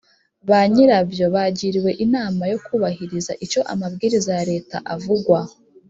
ba 0.47 0.59
nyirabyo 0.71 1.25
bagiriwe 1.35 1.91
inama 2.05 2.41
yo 2.51 2.57
kubahiriza 2.65 3.33
icyo 3.45 3.61
amabwiriza 3.73 4.31
ya 4.37 4.45
leta 4.51 4.77
avugwa 4.95 5.39